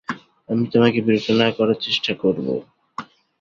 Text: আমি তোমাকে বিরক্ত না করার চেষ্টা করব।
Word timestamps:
আমি 0.49 0.63
তোমাকে 0.73 0.99
বিরক্ত 1.05 1.29
না 1.41 1.47
করার 1.57 1.77
চেষ্টা 1.85 2.11
করব। 2.21 2.47